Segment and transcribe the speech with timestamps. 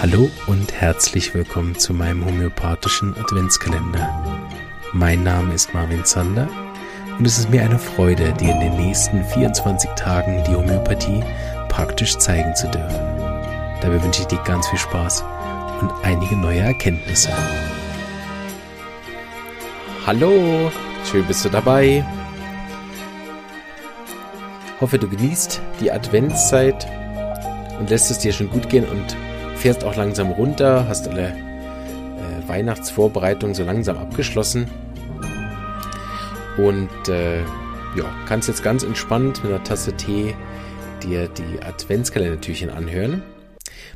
[0.00, 4.48] Hallo und herzlich willkommen zu meinem homöopathischen Adventskalender.
[4.92, 6.48] Mein Name ist Marvin Zander
[7.18, 11.24] und es ist mir eine Freude, dir in den nächsten 24 Tagen die Homöopathie
[11.68, 13.00] praktisch zeigen zu dürfen.
[13.80, 15.24] Dabei wünsche ich dir ganz viel Spaß
[15.80, 17.32] und einige neue Erkenntnisse.
[20.06, 20.70] Hallo,
[21.10, 22.06] schön bist du dabei.
[24.80, 26.86] Hoffe, du genießt die Adventszeit
[27.78, 29.16] und lässt es dir schon gut gehen und
[29.56, 34.68] fährst auch langsam runter, hast alle äh, Weihnachtsvorbereitungen so langsam abgeschlossen
[36.56, 37.40] und äh,
[37.96, 40.34] ja, kannst jetzt ganz entspannt mit einer Tasse Tee
[41.02, 43.22] dir die Adventskalendertürchen anhören.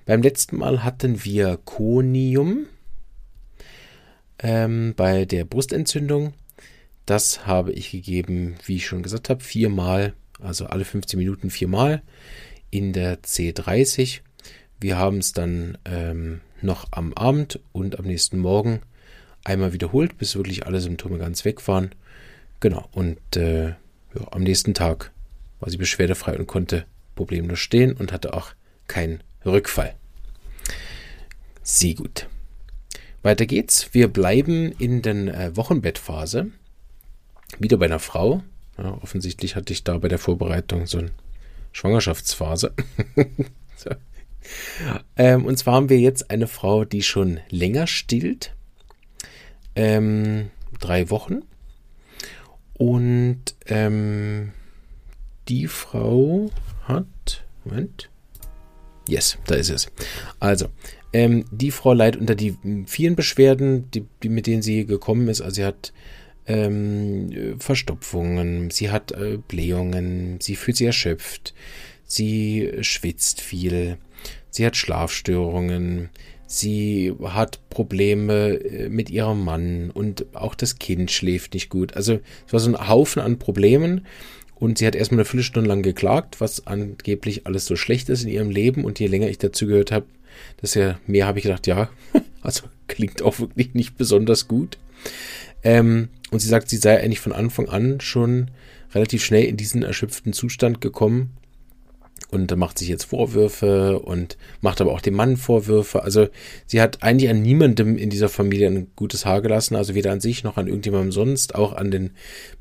[0.06, 2.66] Beim letzten Mal hatten wir Konium
[4.38, 6.34] ähm, bei der Brustentzündung.
[7.06, 12.02] Das habe ich gegeben, wie ich schon gesagt habe, viermal, also alle 15 Minuten viermal
[12.70, 14.20] in der C30.
[14.80, 18.80] Wir haben es dann ähm, noch am Abend und am nächsten Morgen
[19.44, 21.90] einmal wiederholt, bis wirklich alle Symptome ganz weg waren.
[22.60, 23.76] Genau, und äh, ja,
[24.30, 25.12] am nächsten Tag
[25.60, 28.52] war sie beschwerdefrei und konnte problemlos stehen und hatte auch
[28.86, 29.94] keinen Rückfall.
[31.62, 32.28] Sehr gut.
[33.22, 33.92] Weiter geht's.
[33.92, 36.50] Wir bleiben in der äh, Wochenbettphase.
[37.58, 38.42] Wieder bei einer Frau.
[38.78, 41.10] Ja, offensichtlich hatte ich da bei der Vorbereitung so eine
[41.72, 42.72] Schwangerschaftsphase.
[45.16, 48.54] ähm, und zwar haben wir jetzt eine Frau, die schon länger stillt.
[49.74, 51.42] Ähm, drei Wochen.
[52.74, 54.52] Und ähm,
[55.48, 56.50] die Frau
[56.84, 57.44] hat.
[57.64, 58.08] Moment.
[59.08, 59.90] Yes, da ist es.
[60.38, 60.68] Also,
[61.12, 65.40] ähm, die Frau leidet unter die vielen Beschwerden, die, die, mit denen sie gekommen ist.
[65.40, 65.92] Also sie hat
[66.48, 71.54] ähm, Verstopfungen, sie hat äh, Blähungen, sie fühlt sich erschöpft,
[72.04, 73.98] sie schwitzt viel,
[74.50, 76.08] sie hat Schlafstörungen,
[76.46, 81.94] sie hat Probleme äh, mit ihrem Mann und auch das Kind schläft nicht gut.
[81.94, 84.06] Also es war so ein Haufen an Problemen
[84.54, 88.30] und sie hat erstmal eine Viertelstunde lang geklagt, was angeblich alles so schlecht ist in
[88.30, 88.84] ihrem Leben.
[88.84, 90.06] Und je länger ich dazu gehört habe,
[90.60, 91.90] desto mehr habe ich gedacht, ja,
[92.42, 94.78] also klingt auch wirklich nicht besonders gut.
[95.62, 98.50] Ähm, und sie sagt, sie sei eigentlich von Anfang an schon
[98.94, 101.36] relativ schnell in diesen erschöpften Zustand gekommen
[102.30, 106.02] und macht sich jetzt Vorwürfe und macht aber auch dem Mann Vorwürfe.
[106.02, 106.28] Also
[106.66, 110.20] sie hat eigentlich an niemandem in dieser Familie ein gutes Haar gelassen, also weder an
[110.20, 112.10] sich noch an irgendjemandem sonst, auch an den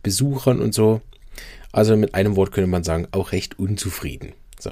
[0.03, 1.01] Besuchern und so.
[1.71, 4.33] Also mit einem Wort könnte man sagen, auch recht unzufrieden.
[4.57, 4.71] So.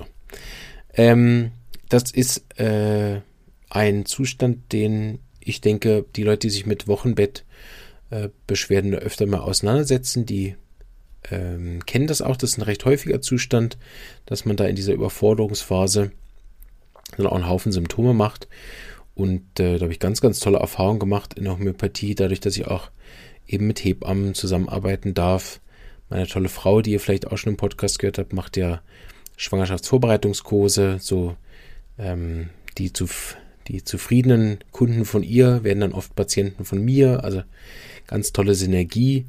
[0.94, 1.52] Ähm,
[1.90, 3.20] das ist äh,
[3.70, 7.56] ein Zustand, den ich denke, die Leute, die sich mit Wochenbettbeschwerden
[8.10, 10.56] äh, öfter mal auseinandersetzen, die
[11.32, 12.38] ähm, kennen das auch.
[12.38, 13.78] Das ist ein recht häufiger Zustand,
[14.26, 16.12] dass man da in dieser Überforderungsphase
[17.18, 18.48] dann auch einen Haufen Symptome macht.
[19.16, 22.58] Und äh, da habe ich ganz, ganz tolle Erfahrungen gemacht in der Homöopathie, dadurch, dass
[22.58, 22.90] ich auch
[23.48, 25.62] eben mit Hebammen zusammenarbeiten darf
[26.10, 28.82] meine tolle Frau, die ihr vielleicht auch schon im Podcast gehört habt, macht ja
[29.38, 30.98] Schwangerschaftsvorbereitungskurse.
[31.00, 31.36] So
[31.98, 33.08] ähm, die, zu,
[33.68, 37.24] die zufriedenen Kunden von ihr werden dann oft Patienten von mir.
[37.24, 37.44] Also
[38.08, 39.26] ganz tolle Synergie.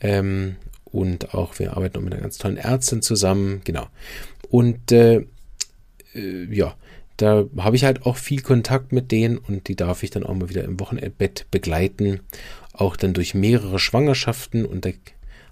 [0.00, 3.60] Ähm, und auch wir arbeiten auch mit einer ganz tollen Ärztin zusammen.
[3.64, 3.86] Genau.
[4.50, 5.26] Und äh,
[6.14, 6.74] äh, ja,
[7.16, 10.34] da habe ich halt auch viel Kontakt mit denen und die darf ich dann auch
[10.34, 12.20] mal wieder im Wochenendbett begleiten.
[12.72, 14.90] Auch dann durch mehrere Schwangerschaften und da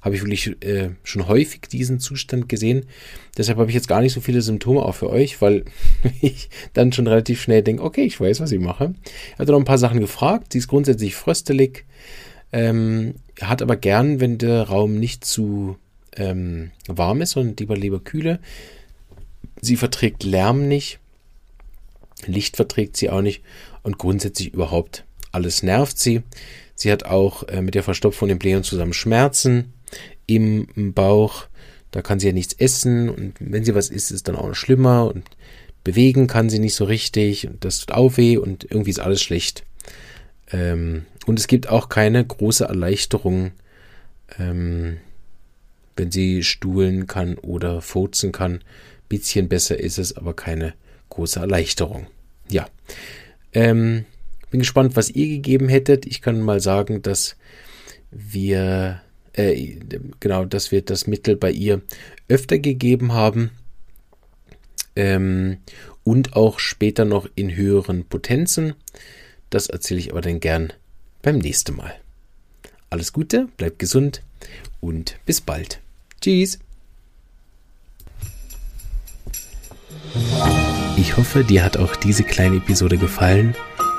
[0.07, 2.87] habe ich wirklich äh, schon häufig diesen Zustand gesehen.
[3.37, 5.65] Deshalb habe ich jetzt gar nicht so viele Symptome auch für euch, weil
[6.21, 8.95] ich dann schon relativ schnell denke, okay, ich weiß, was ich mache.
[9.33, 10.53] Er hat noch ein paar Sachen gefragt.
[10.53, 11.87] Sie ist grundsätzlich fröstelig,
[12.53, 15.77] ähm, hat aber gern, wenn der Raum nicht zu
[16.17, 18.39] ähm, warm ist, sondern lieber lieber kühle.
[19.61, 21.01] Sie verträgt Lärm nicht.
[22.27, 23.43] Licht verträgt sie auch nicht
[23.83, 25.03] und grundsätzlich überhaupt
[25.33, 26.23] alles nervt sie.
[26.77, 29.73] Sie hat auch äh, mit der Verstopfung den Blähungen zusammen Schmerzen
[30.27, 31.47] im Bauch.
[31.91, 34.49] Da kann sie ja nichts essen und wenn sie was isst, ist es dann auch
[34.49, 35.25] noch schlimmer und
[35.85, 39.23] bewegen kann sie nicht so richtig und das tut auch weh und irgendwie ist alles
[39.23, 39.65] schlecht.
[40.51, 43.53] Ähm, und es gibt auch keine große Erleichterung,
[44.39, 44.99] ähm,
[45.97, 48.61] wenn sie stuhlen kann oder furzen kann.
[49.09, 50.75] Bisschen besser ist es, aber keine
[51.09, 52.09] große Erleichterung.
[52.49, 52.67] Ja.
[53.53, 54.05] Ähm,
[54.51, 56.07] bin gespannt, was ihr gegeben hättet.
[56.07, 57.37] Ich kann mal sagen, dass
[58.11, 59.01] wir
[59.37, 59.79] äh,
[60.21, 61.83] genau, dass wir das Mittel bei ihr
[62.29, 63.51] öfter gegeben haben
[64.97, 65.59] ähm,
[66.05, 68.75] und auch später noch in höheren Potenzen.
[69.51, 70.73] Das erzähle ich aber dann gern
[71.23, 71.95] beim nächsten Mal.
[72.91, 74.23] Alles Gute, bleibt gesund
[74.81, 75.81] und bis bald.
[76.21, 76.59] Tschüss.
[80.97, 83.55] Ich hoffe, dir hat auch diese kleine Episode gefallen